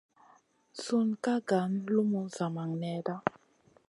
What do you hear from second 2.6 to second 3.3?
nèda.